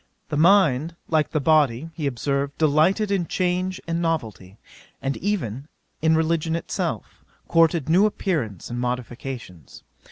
[0.29, 4.57] The mind, like the body, he observed, delighted in change and novelty,
[4.99, 5.67] and even
[6.01, 9.83] in religion itself, courted new appearances and modifications.